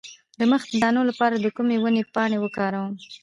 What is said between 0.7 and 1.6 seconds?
دانو لپاره د